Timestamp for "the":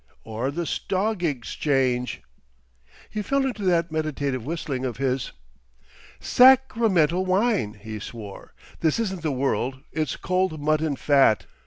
0.49-0.63, 9.21-9.31